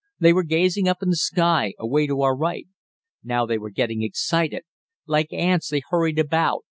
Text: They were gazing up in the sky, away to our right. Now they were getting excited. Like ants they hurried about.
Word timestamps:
They 0.19 0.33
were 0.33 0.41
gazing 0.41 0.87
up 0.89 1.03
in 1.03 1.09
the 1.11 1.15
sky, 1.15 1.75
away 1.77 2.07
to 2.07 2.23
our 2.23 2.35
right. 2.35 2.67
Now 3.23 3.45
they 3.45 3.59
were 3.59 3.69
getting 3.69 4.01
excited. 4.01 4.63
Like 5.05 5.31
ants 5.31 5.69
they 5.69 5.83
hurried 5.91 6.17
about. 6.17 6.65